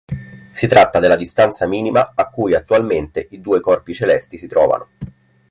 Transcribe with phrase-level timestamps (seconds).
[0.49, 4.87] Si tratta della distanza minima a cui attualmente i due corpi celesti si trovano.